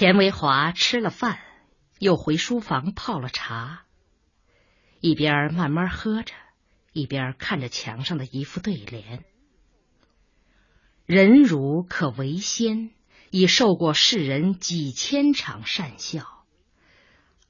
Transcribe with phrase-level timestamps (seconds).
[0.00, 1.40] 钱维华吃了饭，
[1.98, 3.82] 又回书房泡了茶，
[5.02, 6.32] 一边慢慢喝着，
[6.94, 9.22] 一边看着墙上的一副对联
[11.04, 12.92] ：“人如可为仙，
[13.28, 16.22] 已受过世人几千场善笑；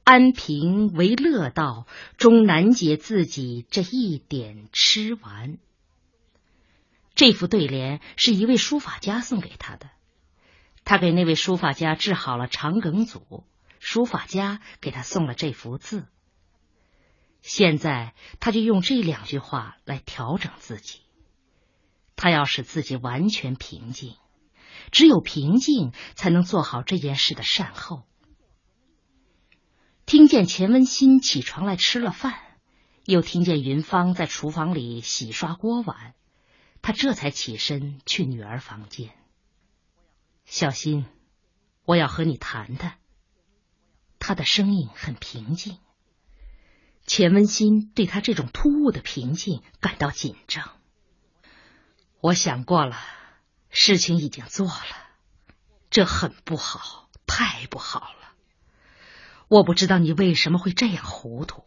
[0.03, 1.87] 安贫为乐道，
[2.17, 5.59] 终难解自己这一点痴顽。”
[7.15, 9.89] 这副对联是一位书法家送给他的。
[10.85, 13.45] 他给那位书法家治好了肠梗阻，
[13.79, 16.07] 书法家给他送了这幅字。
[17.43, 21.01] 现在他就用这两句话来调整自己。
[22.17, 24.17] 他要使自己完全平静，
[24.91, 28.03] 只有平静才能做好这件事的善后。
[30.05, 32.39] 听见钱文新起床来吃了饭，
[33.05, 36.15] 又听见云芳在厨房里洗刷锅碗，
[36.83, 39.15] 他这才起身去女儿房间。
[40.51, 41.07] 小心，
[41.85, 42.99] 我要和你谈谈。
[44.19, 45.79] 他的声音很平静。
[47.07, 50.77] 钱文新对他这种突兀的平静感到紧张。
[52.21, 52.97] 我想过了，
[53.71, 55.09] 事情已经做了，
[55.89, 58.35] 这很不好，太不好了。
[59.47, 61.65] 我不知道你为什么会这样糊涂，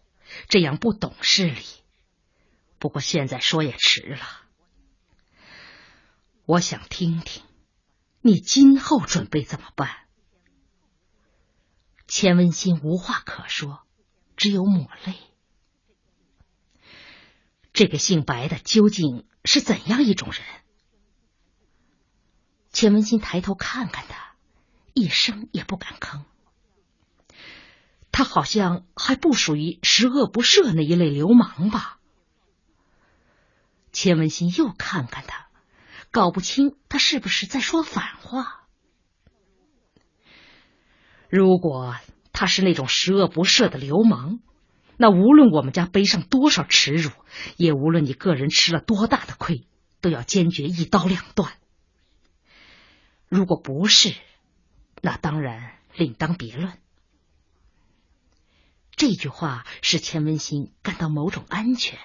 [0.50, 1.64] 这样不懂事理。
[2.80, 4.28] 不过现在说也迟了。
[6.45, 7.44] 我想听听。
[8.25, 9.89] 你今后准备怎么办？
[12.07, 13.81] 钱文新无话可说，
[14.38, 15.16] 只有抹泪。
[17.73, 20.41] 这个姓白的究竟是怎样一种人？
[22.71, 24.35] 钱文新抬头看看他，
[24.94, 26.23] 一声也不敢吭。
[28.09, 31.99] 他好像还不属于十恶不赦那一类流氓吧？
[33.91, 35.42] 钱文新又看看他。
[36.14, 38.67] 搞不清他是不是在说反话。
[41.28, 41.95] 如果
[42.31, 44.39] 他是那种十恶不赦的流氓，
[44.95, 47.09] 那无论我们家背上多少耻辱，
[47.58, 49.66] 也无论你个人吃了多大的亏，
[50.01, 51.51] 都要坚决一刀两断。
[53.28, 54.13] 如果不是，
[55.01, 56.78] 那当然另当别论。
[58.95, 61.97] 这句话使钱文新感到某种安全，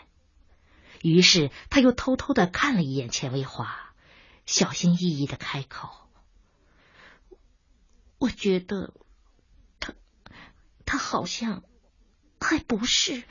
[1.02, 3.87] 于是他又偷偷的看了一眼钱维华。
[4.48, 5.90] 小心翼翼的开口
[8.16, 8.94] ：“我觉得
[9.78, 9.92] 他，
[10.86, 11.62] 他好像
[12.40, 13.24] 还不是。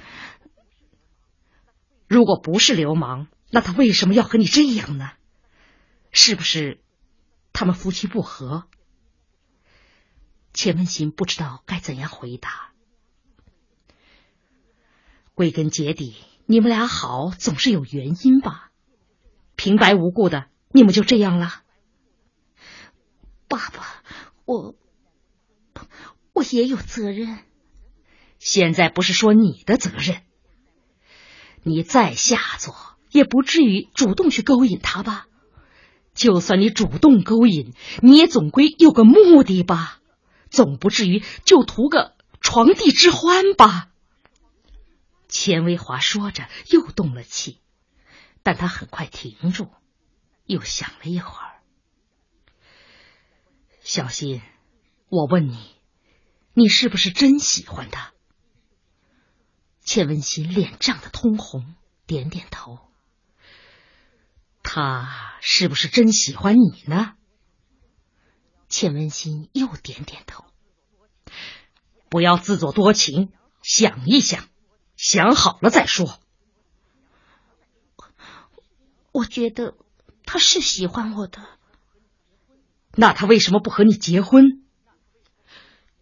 [2.07, 5.09] 如果不是流氓，那他为什么要和你这样呢？
[6.11, 6.83] 是不是
[7.51, 8.67] 他们夫妻不和？”
[10.53, 12.73] 钱文新不知道该怎样回答。
[15.33, 18.71] 归根结底，你们俩好总是有原因吧？
[19.55, 20.47] 平白无故的。
[20.77, 21.63] 你们就这样了，
[23.47, 24.03] 爸爸，
[24.45, 24.75] 我
[26.33, 27.39] 我也有责任。
[28.37, 30.21] 现在不是说你的责任，
[31.63, 32.75] 你再下作
[33.09, 35.25] 也不至于主动去勾引他吧？
[36.13, 37.73] 就算你主动勾引，
[38.03, 39.99] 你也总归有个目的吧？
[40.51, 43.89] 总不至于就图个床笫之欢吧？
[45.27, 47.61] 钱维华说着又动了气，
[48.43, 49.71] 但他很快停住。
[50.47, 51.61] 又想了一会儿，
[53.81, 54.41] 小新，
[55.09, 55.75] 我问你，
[56.53, 58.13] 你是不是真喜欢他？
[59.81, 61.75] 钱文新脸涨得通红，
[62.05, 62.79] 点点头。
[64.63, 67.15] 他是不是真喜欢你呢？
[68.69, 70.45] 钱文新又点点头。
[72.09, 74.47] 不要自作多情，想一想，
[74.95, 76.19] 想好了再说。
[79.11, 79.75] 我觉得。
[80.27, 81.41] 他是喜欢我的，
[82.91, 84.61] 那他为什么不和你结婚？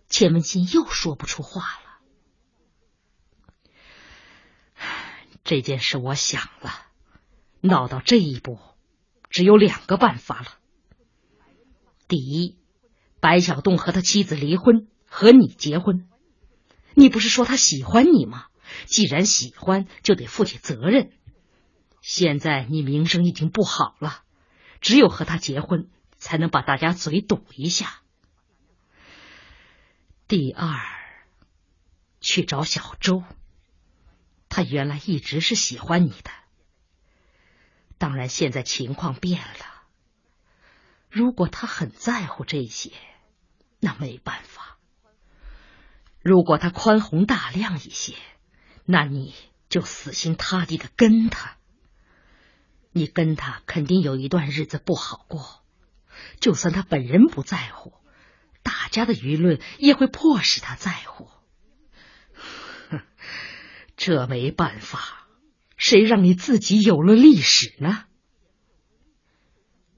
[0.09, 1.85] 钱文新又说不出话了。
[5.43, 6.71] 这件事我想了，
[7.61, 8.57] 闹到这一步，
[9.29, 10.47] 只有两个办法了。
[12.07, 12.57] 第一，
[13.19, 16.09] 白小栋和他妻子离婚，和你结婚。
[16.95, 18.47] 你不是说他喜欢你吗？
[18.85, 21.11] 既然喜欢，就得负起责任。
[22.07, 24.21] 现在你名声已经不好了，
[24.79, 28.03] 只有和他结婚，才能把大家嘴堵一下。
[30.27, 30.79] 第二，
[32.21, 33.23] 去找小周，
[34.49, 36.29] 他原来一直是喜欢你的，
[37.97, 39.65] 当然现在情况变了。
[41.09, 42.91] 如果他很在乎这些，
[43.79, 44.77] 那没办法；
[46.21, 48.13] 如果他宽宏大量一些，
[48.85, 49.33] 那你
[49.69, 51.57] 就死心塌地的跟他。
[52.97, 55.61] 你跟他肯定有一段日子不好过，
[56.39, 57.91] 就算他本人不在乎，
[58.63, 61.27] 大家的舆论也会迫使他在乎。
[63.97, 65.27] 这没办法，
[65.75, 68.05] 谁让你自己有了历史呢？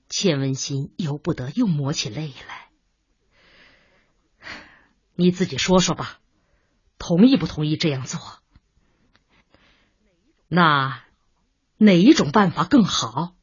[0.09, 2.69] 钱文新由不得又抹起泪来。
[5.13, 6.19] 你自己说说吧，
[6.97, 8.19] 同意不同意这样做？
[10.47, 11.03] 那
[11.77, 13.35] 哪一种办法更好？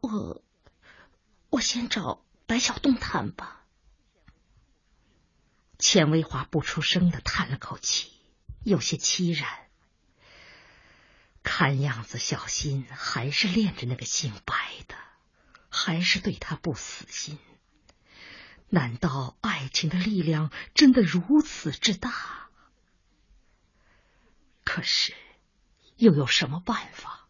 [0.00, 0.42] 我
[1.50, 3.64] 我先找白小栋谈吧。
[5.78, 8.12] 钱维华不出声的叹了口气，
[8.62, 9.48] 有些凄然。
[11.42, 14.54] 看样子，小新还是恋着那个姓白
[14.86, 14.94] 的，
[15.70, 17.38] 还是对他不死心。
[18.68, 22.50] 难道爱情的力量真的如此之大？
[24.64, 25.14] 可是，
[26.00, 27.28] 又有什么办法？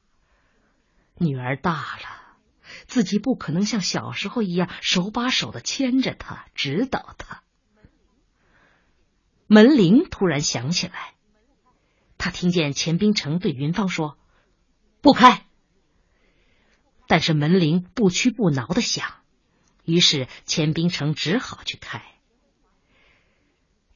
[1.17, 2.39] 女儿大了，
[2.87, 7.43] 自己不可能像小时候一样手把手的牵着她，指导她。
[9.47, 11.15] 门铃突然响起来，
[12.17, 14.17] 他听见钱冰城对云芳说
[15.03, 15.47] ：“不开。”
[17.09, 19.13] 但是门铃不屈不挠的响。
[19.85, 22.05] 于是钱冰城只好去开。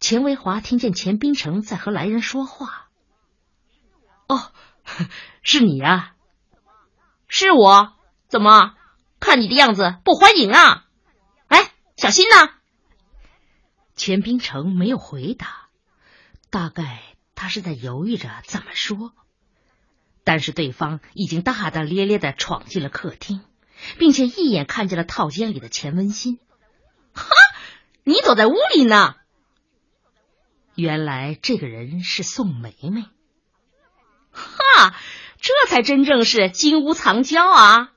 [0.01, 2.84] 钱维华听见钱冰城在和来人说话。
[4.27, 4.53] 哦，
[5.43, 6.15] 是你呀？
[7.29, 7.93] 是我？
[8.29, 8.75] 怎么？
[9.21, 10.87] 看你的样子不欢迎啊？
[11.49, 12.51] 哎，小新呢？
[13.97, 15.69] 钱冰城没有回答，
[16.51, 17.03] 大概
[17.35, 19.13] 他是在犹豫着怎么说。
[20.25, 23.43] 但是对方已经大大咧咧的闯进了客厅。
[23.99, 26.39] 并且一眼看见了套间里的钱文新，
[27.13, 27.27] 哈，
[28.05, 29.17] 你躲在屋里呢？
[30.75, 33.05] 原来这个人是宋梅梅，
[34.35, 34.95] 哈，
[35.41, 37.93] 这才真正是金屋藏娇啊！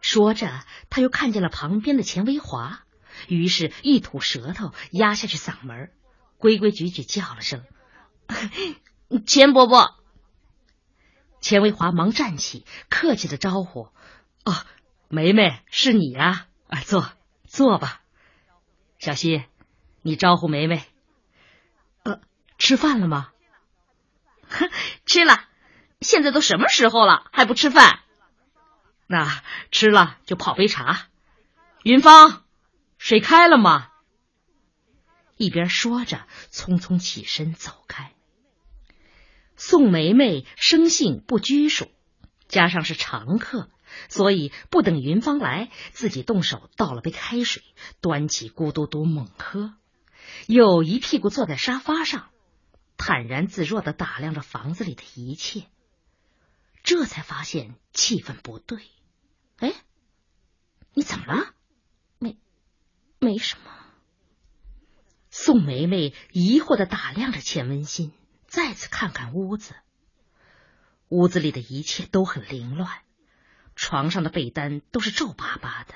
[0.00, 2.84] 说着，他又看见了旁边的钱维华，
[3.26, 5.92] 于是一吐舌头，压下去嗓门，
[6.38, 7.64] 规规矩矩叫了声
[9.26, 9.96] ：“钱伯伯。”
[11.40, 13.88] 钱维华忙站起，客气的招呼。
[14.44, 14.54] 哦，
[15.08, 16.46] 梅梅是你啊！
[16.68, 17.10] 啊，坐
[17.46, 18.00] 坐吧。
[18.98, 19.44] 小溪，
[20.02, 20.84] 你招呼梅梅。
[22.02, 22.20] 呃，
[22.58, 23.30] 吃饭了吗？
[25.06, 25.44] 吃了。
[26.00, 28.00] 现在都什么时候了，还不吃饭？
[29.06, 31.06] 那吃了就泡杯茶。
[31.82, 32.44] 云芳，
[32.98, 33.88] 水开了吗？
[35.36, 38.12] 一边说着，匆匆起身走开。
[39.56, 41.90] 宋梅梅生性不拘束，
[42.48, 43.70] 加上是常客。
[44.08, 47.62] 所以不等云芳来，自己动手倒了杯开水，
[48.02, 49.72] 端起咕嘟嘟猛喝，
[50.46, 52.28] 又一屁股坐在沙发上，
[52.98, 55.64] 坦然自若的打量着房子里的一切。
[56.82, 58.82] 这才发现气氛不对。
[59.58, 59.72] 哎，
[60.92, 61.54] 你怎么了？
[62.18, 62.36] 没，
[63.18, 63.70] 没什么。
[65.30, 68.12] 宋梅梅疑惑的打量着钱文新，
[68.46, 69.74] 再次看看屋子，
[71.08, 73.02] 屋子里的一切都很凌乱。
[73.76, 75.94] 床上的被单都是皱巴巴的，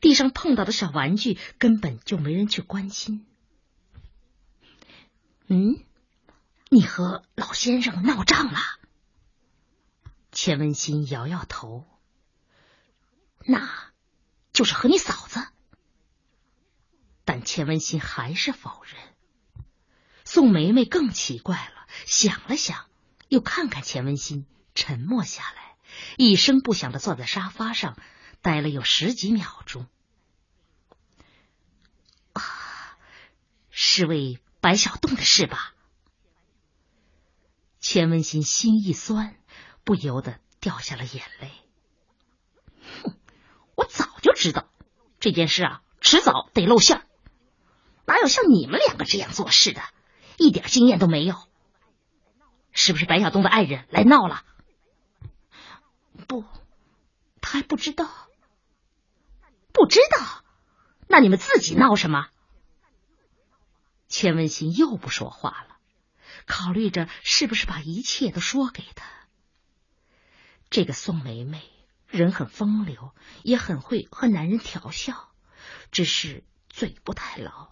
[0.00, 3.26] 地上碰到的小玩具根本就没人去关心。
[5.46, 5.82] 嗯，
[6.70, 8.58] 你和老先生闹仗了？
[10.32, 11.86] 钱文新摇摇头，
[13.44, 13.90] 那
[14.52, 15.46] 就是和你嫂子。
[17.24, 18.94] 但钱文新还是否认。
[20.24, 22.86] 宋梅梅更奇怪了，想了想，
[23.28, 25.76] 又看看钱文新，沉默下来。
[26.18, 27.98] 一声不响的坐在沙发上，
[28.42, 29.86] 待了有十几秒钟。
[32.34, 32.42] 啊，
[33.70, 35.74] 是为白小栋的事吧？
[37.88, 39.34] 钱文新心一酸，
[39.82, 41.50] 不由得掉下了眼泪。
[43.02, 43.16] 哼，
[43.76, 44.68] 我早就知道
[45.20, 47.06] 这件事啊，迟早得露馅儿。
[48.04, 49.80] 哪有像你们两个这样做事的，
[50.36, 51.34] 一点经验都没有？
[52.72, 54.44] 是不是白小东的爱人来闹了？
[56.26, 56.44] 不，
[57.40, 58.06] 他还不知道。
[59.72, 60.44] 不知道？
[61.06, 62.26] 那你们自己闹什么？
[64.08, 65.77] 钱文新又不说话了，
[66.48, 69.06] 考虑着是不是把一切都说给他。
[70.70, 71.62] 这个宋梅梅
[72.08, 73.14] 人很风流，
[73.44, 75.30] 也很会和男人调笑，
[75.92, 77.70] 只是嘴不太牢。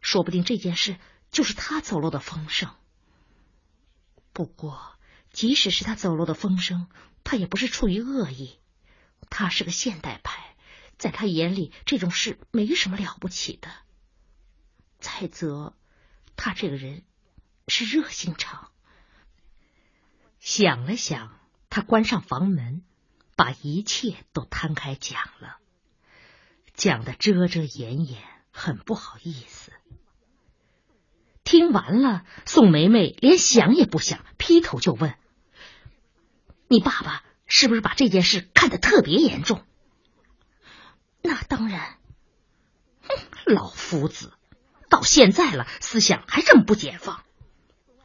[0.00, 0.98] 说不定这件事
[1.30, 2.74] 就是他走漏的风声。
[4.32, 4.96] 不过，
[5.32, 6.88] 即使是他走漏的风声。
[7.28, 8.56] 他也不是出于恶意，
[9.30, 10.54] 他是个现代派，
[10.96, 13.68] 在他眼里这种事没什么了不起的。
[15.00, 15.74] 再则，
[16.36, 17.02] 他这个人
[17.68, 18.70] 是热心肠。
[20.38, 22.82] 想了想，他关上房门，
[23.34, 25.58] 把一切都摊开讲了。
[26.74, 29.72] 讲的遮遮掩掩，很不好意思。
[31.42, 35.14] 听完了，宋梅梅连想也不想，劈头就问
[36.68, 39.64] ：“你爸爸是不是把这件事看得特别严重？”
[41.22, 41.98] 那当然。
[43.02, 44.32] 哼，老夫子，
[44.88, 47.24] 到现在了，思想还这么不解放。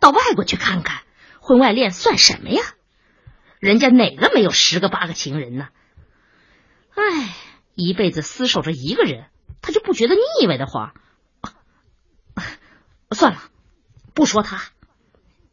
[0.02, 1.04] 到外国去看看，
[1.40, 2.62] 婚外恋算什么呀？
[3.60, 5.70] 人家哪个没有十个八个情人呢？
[6.96, 7.36] 哎，
[7.76, 9.30] 一辈子厮守着一个人，
[9.62, 10.94] 他就不觉得腻歪的慌？
[13.12, 13.42] 算了，
[14.16, 14.64] 不说他。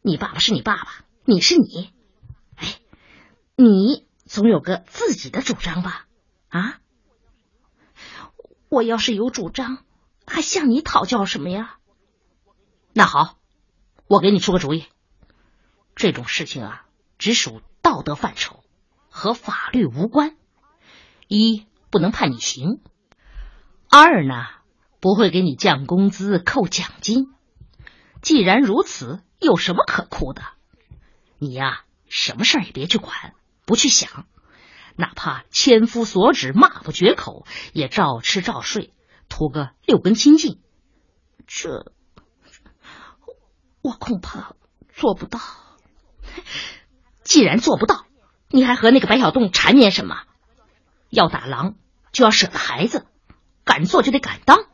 [0.01, 1.93] 你爸爸是你爸爸，你是你。
[2.57, 2.79] 哎，
[3.55, 6.07] 你总有个自己的主张吧？
[6.49, 6.81] 啊？
[8.71, 9.85] 我要是有主张，
[10.27, 11.77] 还向你讨教什么呀？
[12.95, 13.38] 那好，
[14.09, 14.87] 我给你出个主意。
[15.95, 16.87] 这种事情啊，
[17.19, 18.65] 只属道德范畴，
[19.11, 20.37] 和法律无关。
[21.27, 22.81] 一不能判你刑，
[23.91, 24.47] 二呢
[25.01, 27.35] 不会给你降工资、扣奖金。
[28.23, 30.43] 既然如此，有什么可哭的？
[31.39, 33.35] 你呀，什么事儿也别去管，
[33.67, 34.27] 不去想。
[34.97, 38.93] 哪怕千夫所指、骂不绝口，也照吃照睡，
[39.29, 40.61] 图个六根清净。
[41.47, 41.93] 这
[43.89, 44.55] 我恐怕
[44.93, 45.41] 做不到。
[47.23, 48.05] 既然做不到，
[48.49, 50.25] 你还和那个白小洞缠绵什么？
[51.09, 51.77] 要打狼
[52.13, 53.07] 就要舍得孩子，
[53.65, 54.67] 敢做就得敢当。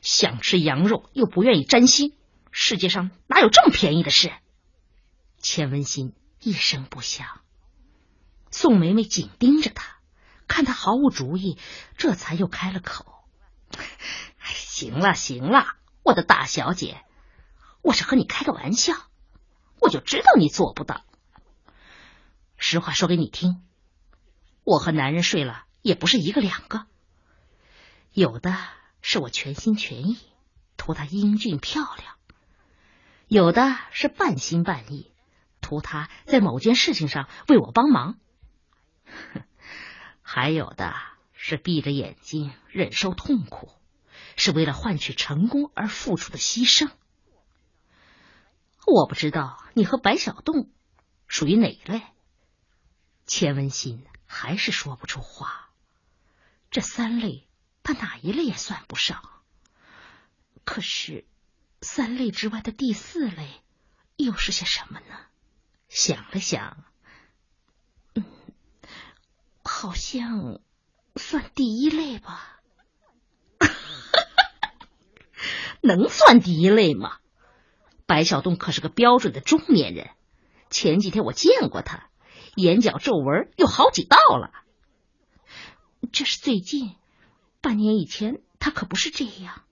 [0.00, 2.12] 想吃羊肉又不愿意沾腥，
[2.50, 4.32] 世界上哪有这么便宜的事？
[5.38, 7.40] 钱文新一声不响。
[8.50, 9.98] 宋梅梅紧盯着他，
[10.48, 11.56] 看他毫无主意，
[11.96, 13.04] 这才又开了口
[14.42, 15.66] ：“行了行了，
[16.02, 17.00] 我的大小姐，
[17.86, 18.94] 我是和你开个玩笑，
[19.80, 21.04] 我就知道你做不到。
[22.56, 23.62] 实话说给你听，
[24.64, 26.86] 我和男人睡了也不是一个两个，
[28.10, 28.56] 有的
[29.02, 30.18] 是我全心全意
[30.76, 32.16] 图他英俊漂亮，
[33.28, 35.12] 有的是半心半意
[35.60, 38.18] 图他在某件事情上为我帮忙。”
[40.22, 40.92] 还有的
[41.34, 43.70] 是闭着眼睛忍受痛苦，
[44.36, 46.90] 是为了换取成功而付出的牺牲。
[48.86, 50.70] 我不知道你和白小洞
[51.26, 52.02] 属于哪一类。
[53.26, 55.70] 钱文新还是说不出话。
[56.70, 57.48] 这三类，
[57.82, 59.22] 他哪一类也算不上。
[60.64, 61.26] 可是，
[61.80, 63.62] 三类之外的第四类
[64.16, 65.26] 又是些什么呢？
[65.88, 66.84] 想了想。
[68.14, 68.24] 嗯
[69.62, 70.60] 好像
[71.16, 72.60] 算第一类吧，
[75.82, 77.18] 能算第一类吗？
[78.06, 80.10] 白小洞可是个标准的中年人，
[80.70, 82.08] 前几天我见过他，
[82.54, 84.52] 眼角皱纹有好几道了。
[86.12, 86.94] 这是最近，
[87.60, 89.62] 半年以前他可不是这样。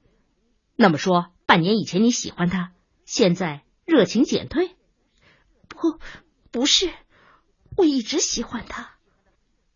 [0.77, 2.73] 那么说，半年以前你喜欢他，
[3.05, 4.77] 现在热情减退？
[5.69, 6.01] 不，
[6.51, 6.93] 不是，
[7.77, 8.97] 我一直喜欢他。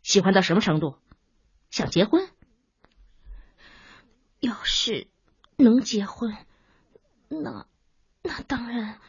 [0.03, 0.97] 喜欢到什么程度？
[1.71, 2.29] 想结婚？
[4.41, 5.09] 要是
[5.57, 6.37] 能结婚，
[7.29, 7.67] 那
[8.29, 9.01] 那当然。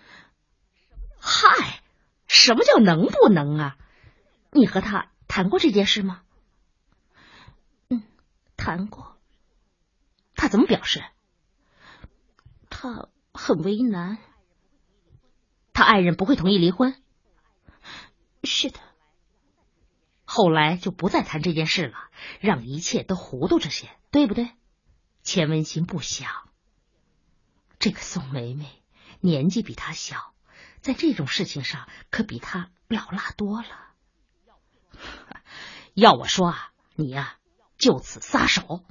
[1.19, 1.81] 嗨，
[2.25, 3.77] 什么叫能不能啊？
[4.51, 6.23] 你和他谈过这件事吗？
[7.89, 8.01] 嗯，
[8.55, 9.17] 谈过。
[10.35, 11.03] 他怎么表示？
[12.69, 14.19] 他很为难。
[15.73, 16.95] 他爱人不会同意离婚？
[18.45, 18.79] 是的。
[20.23, 21.97] 后来就不再谈这件事了，
[22.39, 24.51] 让一切都糊涂着些，对不对？
[25.23, 26.49] 钱文新不想，
[27.79, 28.78] 这个宋梅梅
[29.21, 30.33] 年纪比他小，
[30.81, 33.67] 在这种事情上可比他老辣多了。
[35.93, 37.35] 要我说啊，你呀
[37.77, 38.83] 就此撒手，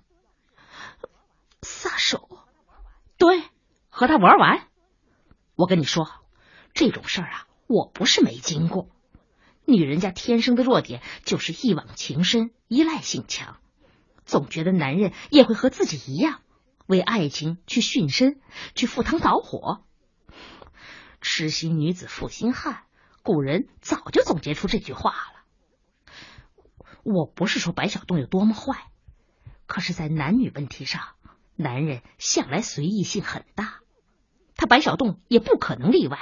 [1.63, 2.29] 撒手，
[3.17, 3.43] 对，
[3.89, 4.69] 和他玩完。
[5.55, 6.09] 我跟你说，
[6.75, 8.89] 这种事儿啊，我不是没经过。
[9.65, 13.59] 女人家天生的弱点就是一往情深、依赖性强，
[14.25, 16.43] 总觉得男人也会和自己一样，
[16.87, 18.41] 为爱情去殉身、
[18.75, 19.85] 去赴汤蹈火。
[21.31, 22.85] 痴心女子负心汉，
[23.23, 26.15] 古人早就总结出这句话了。
[27.03, 28.91] 我不是说白小洞有多么坏，
[29.67, 31.03] 可是，在男女问题上，
[31.55, 33.81] 男人向来随意性很大，
[34.57, 36.19] 他白小洞也不可能例外。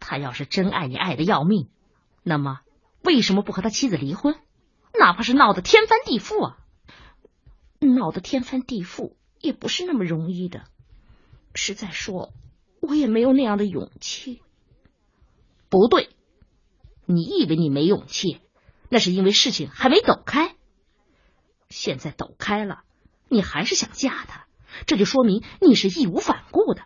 [0.00, 1.68] 他要是真爱你，爱的要命。
[2.22, 2.60] 那么，
[3.02, 4.34] 为什么不和他妻子离婚？
[4.98, 6.58] 哪怕是闹得天翻地覆啊！
[7.78, 10.64] 闹得天翻地覆也不是那么容易的。
[11.54, 12.32] 实在说，
[12.80, 14.42] 我也没有那样的勇气。
[15.68, 16.08] 不对，
[17.06, 18.40] 你以为你没勇气，
[18.88, 20.56] 那是因为事情还没抖开。
[21.68, 22.82] 现在抖开了，
[23.28, 24.46] 你还是想嫁他，
[24.86, 26.82] 这就说明你是义无反顾的。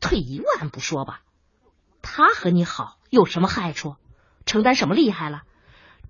[0.00, 1.22] 退一万步说吧，
[2.02, 3.96] 他和你好有什么害处？
[4.46, 5.42] 承担什么厉害了？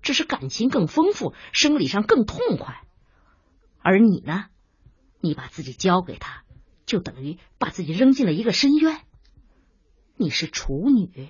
[0.01, 2.83] 只是感情更丰富，生理上更痛快。
[3.81, 4.45] 而你呢？
[5.19, 6.43] 你把自己交给他，
[6.89, 9.05] 就等于把自己扔进了一个深渊。
[10.17, 11.29] 你是处女，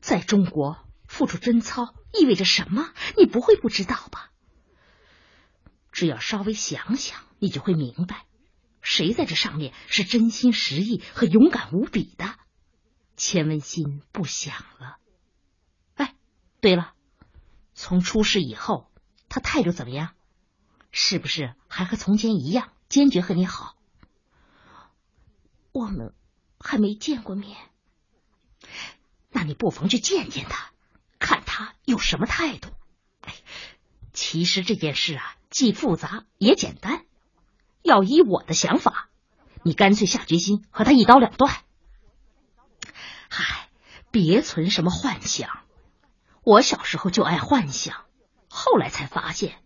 [0.00, 2.90] 在中国付出贞操意味着什么？
[3.18, 4.30] 你不会不知道吧？
[5.92, 8.24] 只要稍微想想，你就会明白，
[8.80, 12.34] 谁在这上面是真心实意和勇敢无比的。
[13.18, 14.96] 钱文新不想了。
[15.94, 16.14] 哎，
[16.62, 16.94] 对了，
[17.74, 18.90] 从出事以后，
[19.28, 20.14] 他态度怎么样？
[20.90, 23.76] 是不是还和从前一样坚决和你好？
[25.78, 26.12] 我们
[26.58, 27.56] 还没见过面，
[29.30, 30.72] 那你不妨去见见他，
[31.20, 32.70] 看他有什么态度。
[33.20, 33.32] 哎，
[34.12, 37.06] 其实这件事啊，既复杂也简单。
[37.82, 39.08] 要依我的想法，
[39.62, 41.54] 你干脆下决心和他一刀两断。
[43.30, 43.68] 嗨，
[44.10, 45.60] 别存什么幻想。
[46.42, 48.04] 我小时候就爱幻想，
[48.48, 49.62] 后来才发现，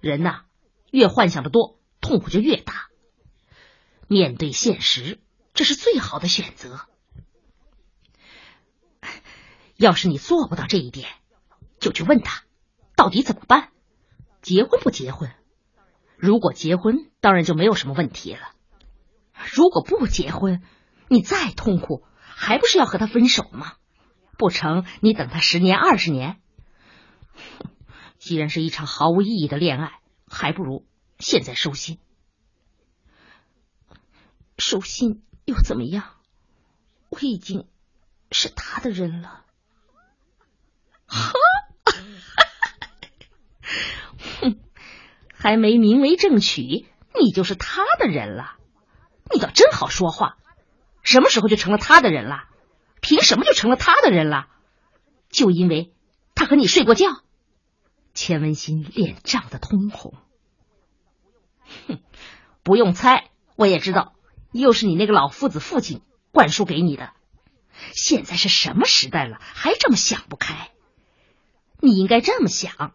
[0.00, 0.44] 人呐。
[0.90, 2.88] 越幻想的多，痛苦就越大。
[4.08, 5.20] 面对现实，
[5.54, 6.80] 这是最好的选择。
[9.76, 11.08] 要是你做不到这一点，
[11.80, 12.44] 就去问他，
[12.96, 13.70] 到底怎么办？
[14.40, 15.32] 结婚不结婚？
[16.16, 18.52] 如果结婚，当然就没有什么问题了。
[19.52, 20.62] 如果不结婚，
[21.08, 23.74] 你再痛苦，还不是要和他分手吗？
[24.38, 26.40] 不成，你等他十年二十年。
[28.18, 29.98] 既然是一场毫无意义的恋爱。
[30.34, 30.86] 还不如
[31.18, 31.98] 现在收心，
[34.56, 36.04] 收心又怎么样？
[37.10, 37.68] 我已经
[38.30, 39.44] 是他的人了。
[41.06, 41.32] 哈，
[44.40, 44.58] 哼，
[45.34, 46.86] 还没明媒正娶，
[47.20, 48.56] 你就是他的人了。
[49.30, 50.38] 你倒真好说话，
[51.02, 52.48] 什么时候就成了他的人了？
[53.02, 54.48] 凭什么就成了他的人了？
[55.28, 55.92] 就因为
[56.34, 57.08] 他和你睡过觉？
[58.14, 60.14] 钱文新脸涨得通红，
[61.88, 62.00] 哼，
[62.62, 64.14] 不用猜，我也知道，
[64.60, 67.12] 又是你那个老夫子父亲灌输给你的。
[67.94, 70.70] 现在是什么时代了，还这么想不开？
[71.80, 72.94] 你应该这么想：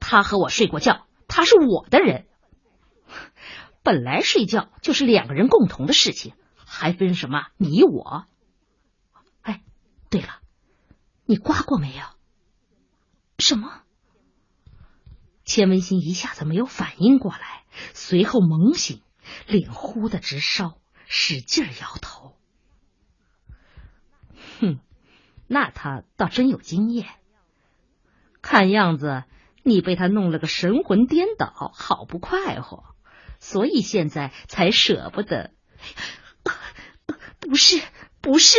[0.00, 2.26] 他和我睡过觉，他是我的人。
[3.82, 8.24] 本来睡觉就是两个人共同的事情，还分什么你我？
[9.42, 9.62] 哎，
[10.10, 10.40] 对了，
[11.24, 12.02] 你刮过没有？
[13.38, 13.82] 什么？
[15.44, 19.02] 钱文新一下子没有反应过来，随后猛醒，
[19.46, 22.36] 脸忽的直烧，使劲摇头。
[24.60, 24.78] 哼，
[25.46, 27.08] 那他倒真有经验。
[28.42, 29.24] 看样子
[29.62, 32.84] 你被他弄了个神魂颠倒，好不快活，
[33.40, 35.52] 所以现在才舍不得。
[37.40, 37.80] 不是，
[38.20, 38.58] 不是，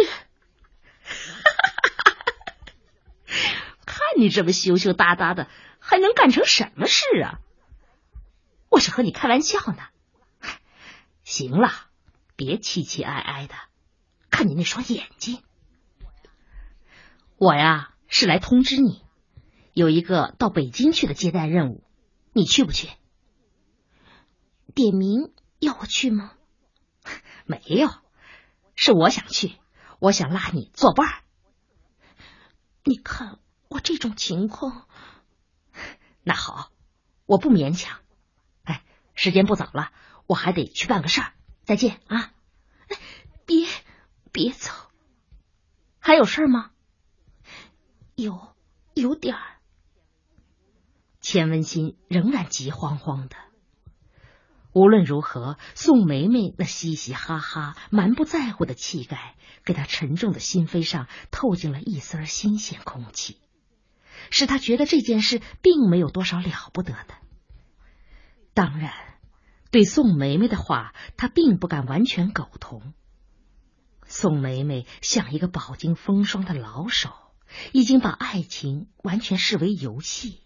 [3.86, 5.48] 看你这么羞羞答答的。
[5.80, 7.40] 还能干成什么事啊？
[8.68, 9.88] 我是和你开玩笑呢。
[11.24, 11.87] 行了，
[12.38, 13.56] 别凄凄哀哀的，
[14.30, 15.42] 看你那双眼睛。
[17.38, 19.04] 我呀是来通知你，
[19.74, 21.84] 有一个到北京去的接待任务，
[22.34, 22.90] 你去不去？
[24.76, 26.32] 点名要我去吗？
[27.48, 27.90] 没有，
[28.76, 29.56] 是我想去，
[30.00, 31.24] 我想拉你作伴。
[32.84, 34.88] 你看我这种情况。
[36.24, 36.72] 那好，
[37.26, 38.00] 我不勉强。
[38.64, 38.84] 哎，
[39.16, 39.92] 时间不早了，
[40.28, 41.34] 我还得去办个事儿。
[41.68, 42.32] 再见啊！
[42.88, 42.98] 哎，
[43.46, 43.68] 别
[44.32, 44.72] 别走，
[46.00, 46.72] 还有事吗？
[48.16, 48.56] 有，
[48.94, 49.58] 有点儿。
[51.20, 53.36] 钱文新仍然急慌慌的。
[54.72, 63.42] 无论如何，宋梅梅那嘻嘻哈哈、蛮不在乎的气概，给他沉重的心扉上透进了一丝新鲜空气。
[64.32, 67.16] 使他觉得这件事并没有多少了不得的。
[68.54, 68.94] 当然，
[69.78, 72.96] 对宋梅梅的话，他并不敢完全苟同。
[74.08, 77.14] 宋梅梅像一个饱经风霜的老手，
[77.74, 80.42] 已经把爱情完全视为游戏。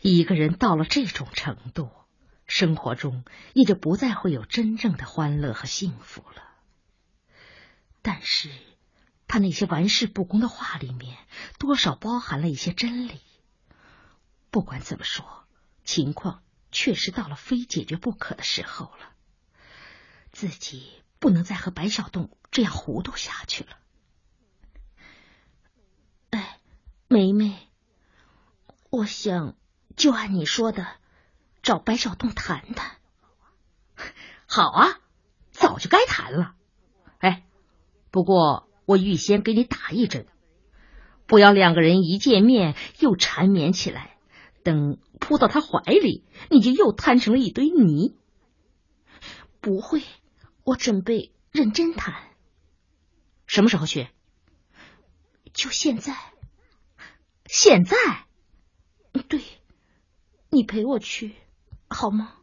[0.00, 1.90] 一个人到了这种程度，
[2.46, 6.42] 生活中也就不再会有真正的欢乐和幸福了。
[8.00, 8.48] 但是。
[9.26, 11.18] 他那些玩世不恭的话里面，
[11.58, 13.20] 多少包含了一些真理。
[14.50, 15.44] 不管怎么说，
[15.84, 19.10] 情况确实到了非解决不可的时候了。
[20.32, 23.76] 自己不能再和白小洞这样糊涂下去了。
[26.30, 26.58] 哎，
[27.08, 27.68] 梅梅，
[28.90, 29.56] 我想
[29.96, 30.86] 就按你说的，
[31.62, 32.96] 找白小栋谈谈。
[34.46, 35.00] 好啊，
[35.50, 36.54] 早就该谈了。
[37.18, 37.44] 哎，
[38.10, 40.26] 不过我预先给你打一针，
[41.26, 44.09] 不要两个人一见面又缠绵起来，
[44.62, 48.16] 等扑到他怀里，你就又摊成了一堆泥。
[49.60, 50.02] 不会，
[50.64, 52.14] 我准备认真谈。
[53.46, 54.08] 什么时候去？
[55.52, 56.14] 就现在。
[57.46, 57.96] 现在？
[59.28, 59.42] 对，
[60.50, 61.34] 你陪我去
[61.88, 62.36] 好吗？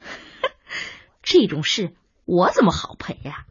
[1.22, 3.46] 这种事我怎么好陪呀？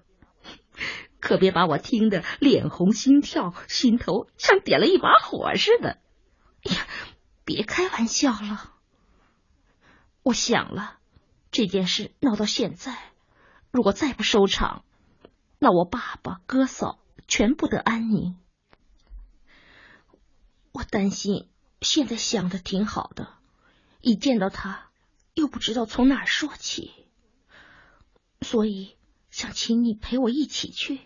[1.19, 5.99] 可别把我听得脸红心跳，心头像点了一把火似的。
[6.63, 6.87] 哎呀，
[7.49, 8.75] 别开玩笑了。
[10.21, 10.99] 我想了，
[11.49, 12.95] 这件事闹到现在，
[13.71, 14.85] 如果再不收场，
[15.57, 18.37] 那我爸爸、哥嫂全不得安宁。
[20.73, 21.49] 我担心
[21.81, 23.33] 现在想的挺好的，
[23.99, 24.91] 一见到他
[25.33, 26.93] 又不知道从哪儿说起。
[28.41, 28.95] 所以
[29.31, 31.01] 想请你陪我一起去，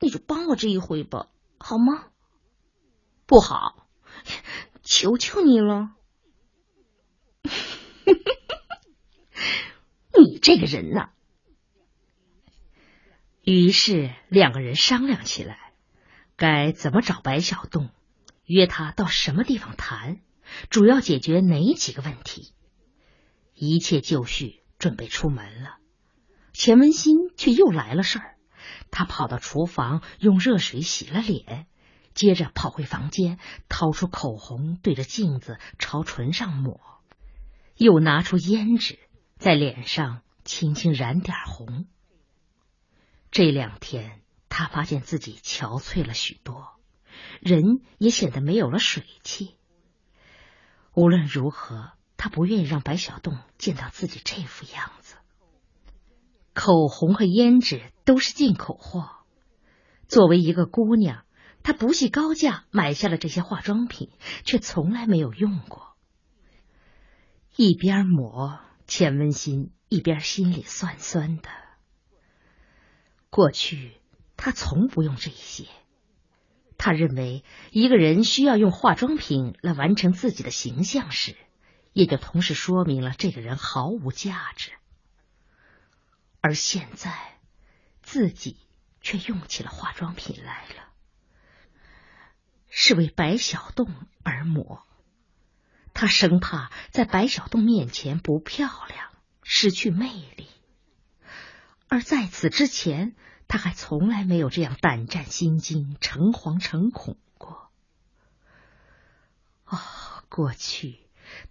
[0.00, 2.06] 你就帮我这一回吧，好吗？
[3.26, 3.83] 不好，
[4.84, 5.94] 求求你了！
[10.16, 11.10] 你这个人呐！
[13.42, 15.72] 于是两个人商量起来，
[16.36, 17.90] 该怎么找白小洞，
[18.44, 20.20] 约他到什么地方谈，
[20.70, 22.52] 主要解决哪几个问题，
[23.54, 24.62] 一切就绪。
[24.76, 25.78] 准备出门了，
[26.52, 28.36] 钱文新却又来了事儿。
[28.90, 31.68] 他跑到厨房用热水洗了脸，
[32.14, 36.80] 接着跑回房间，掏出口红，对着镜子朝唇上抹，
[37.76, 38.98] 又拿出胭脂，
[39.36, 41.86] 在脸上轻轻染点红。
[43.30, 46.74] 这两天，他发现自己憔悴了许多，
[47.40, 47.62] 人
[47.98, 49.56] 也显得没有了水气。
[50.94, 51.92] 无论如何。
[52.16, 55.16] 他不愿意让白小洞见到自己这副样子。
[56.54, 59.10] 口红和胭脂都是进口货，
[60.08, 61.23] 作为一个姑娘，
[61.64, 64.12] 他不计高价买下了这些化妆品，
[64.44, 65.96] 却从来没有用过。
[67.56, 71.48] 一边抹，钱温馨一边心里酸酸的。
[73.30, 74.00] 过去
[74.36, 75.66] 他从不用这些，
[76.78, 81.34] 他认为一个人需要用化妆品来完成自己的形象时。
[81.92, 84.72] 也就同时说明了这个人毫无价值，
[86.40, 87.38] 而现在
[88.02, 88.56] 自己
[89.00, 90.88] 却用起了化妆品来了，
[92.76, 93.88] 是为白小洞
[94.24, 94.84] 而抹。
[95.94, 99.10] 他生怕在白小洞面前不漂亮，
[99.44, 100.48] 失去魅力。
[101.86, 103.14] 而在此之前，
[103.46, 107.70] 他还从来没有这样胆战心惊、诚惶诚恐过。
[109.66, 109.78] 哦，
[110.28, 110.98] 过去。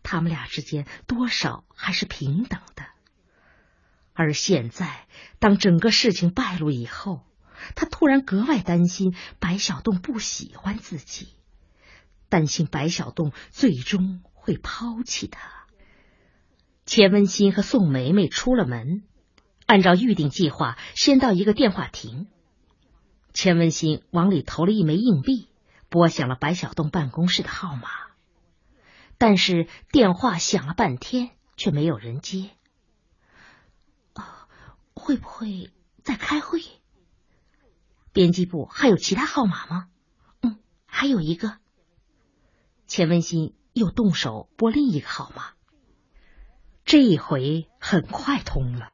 [0.03, 2.85] 他们俩之间多少还是平等的，
[4.13, 5.07] 而现在
[5.39, 7.25] 当整个事情败露以后，
[7.75, 11.27] 他突然格外担心白小洞不喜欢自己，
[12.29, 15.65] 担心白小洞最终会抛弃他。
[16.85, 19.03] 钱文新和宋梅梅出了门，
[19.65, 22.27] 按照预定计划，先到一个电话亭。
[23.33, 25.47] 钱文新往里投了一枚硬币，
[25.89, 27.89] 拨响了白小洞办公室的号码。
[29.17, 32.49] 但是电话响了半天，却没有人接。
[34.13, 34.47] 啊，
[34.93, 35.71] 会不会
[36.03, 36.61] 在开会？
[38.13, 39.87] 编辑部还有其他号码吗？
[40.41, 41.57] 嗯，还有一个。
[42.85, 45.53] 钱文新又动手拨另一个号码，
[46.85, 48.91] 这一回很快通了。